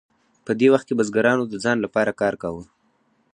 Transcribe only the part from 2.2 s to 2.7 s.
کار کاوه.